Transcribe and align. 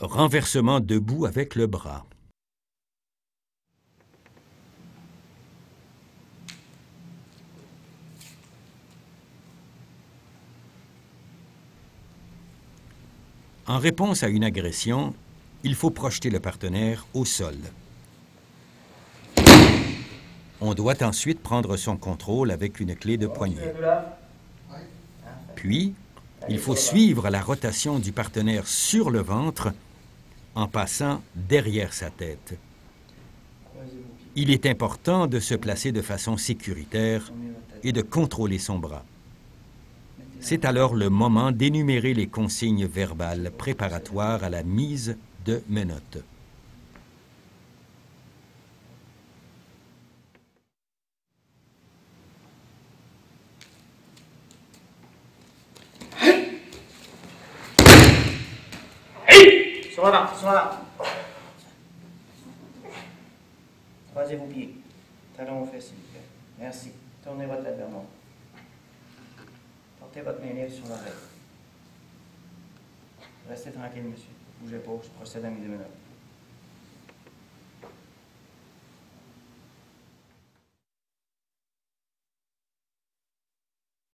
Renversement 0.00 0.78
debout 0.78 1.26
avec 1.26 1.56
le 1.56 1.66
bras. 1.66 2.06
En 13.66 13.78
réponse 13.78 14.22
à 14.22 14.28
une 14.28 14.44
agression, 14.44 15.14
il 15.64 15.74
faut 15.74 15.90
projeter 15.90 16.30
le 16.30 16.38
partenaire 16.38 17.04
au 17.12 17.24
sol. 17.24 17.56
On 20.60 20.74
doit 20.74 21.02
ensuite 21.02 21.42
prendre 21.42 21.76
son 21.76 21.96
contrôle 21.96 22.52
avec 22.52 22.78
une 22.78 22.94
clé 22.94 23.16
de 23.16 23.26
poignet. 23.26 23.74
Puis, 25.56 25.92
il 26.48 26.60
faut 26.60 26.76
suivre 26.76 27.30
la 27.30 27.40
rotation 27.40 27.98
du 27.98 28.12
partenaire 28.12 28.68
sur 28.68 29.10
le 29.10 29.20
ventre 29.20 29.72
en 30.58 30.66
passant 30.66 31.22
derrière 31.36 31.92
sa 31.92 32.10
tête. 32.10 32.58
Il 34.34 34.50
est 34.50 34.66
important 34.66 35.28
de 35.28 35.38
se 35.38 35.54
placer 35.54 35.92
de 35.92 36.02
façon 36.02 36.36
sécuritaire 36.36 37.32
et 37.84 37.92
de 37.92 38.02
contrôler 38.02 38.58
son 38.58 38.76
bras. 38.76 39.04
C'est 40.40 40.64
alors 40.64 40.96
le 40.96 41.10
moment 41.10 41.52
d'énumérer 41.52 42.12
les 42.12 42.26
consignes 42.26 42.86
verbales 42.86 43.52
préparatoires 43.56 44.42
à 44.42 44.50
la 44.50 44.64
mise 44.64 45.16
de 45.44 45.62
menottes. 45.68 46.24
Sur 59.98 60.52
là. 60.52 60.80
Croisez 64.12 64.36
vos 64.36 64.46
pieds. 64.46 64.76
Talons 65.36 65.62
aux 65.62 65.66
fesses, 65.66 65.86
s'il 65.86 65.96
vous 65.96 66.02
plaît. 66.12 66.20
Merci. 66.60 66.92
Tournez 67.24 67.46
votre 67.46 67.64
tête 67.64 67.76
vers 67.76 67.88
moi. 67.88 68.04
Portez 69.98 70.20
votre 70.20 70.40
main 70.40 70.52
libre 70.52 70.70
sur 70.70 70.86
l'oreille. 70.86 71.12
Restez 73.48 73.72
tranquille, 73.72 74.04
monsieur. 74.04 74.30
Bougez 74.60 74.78
pas, 74.78 74.92
je 75.02 75.08
procède 75.08 75.44
à 75.44 75.50
mes 75.50 75.60
deux 75.60 75.66
minutes. 75.66 75.86